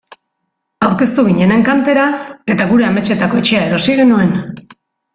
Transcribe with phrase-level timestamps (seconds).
[0.87, 2.07] Aurkeztu ginen enkantera
[2.57, 4.39] eta gure ametsetako etxea erosi genuen.